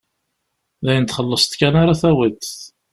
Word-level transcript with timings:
D 0.85 0.87
ayen 0.91 1.05
txellṣeḍ 1.05 1.53
kan 1.59 1.75
ara 1.81 1.99
tawiḍ. 2.01 2.43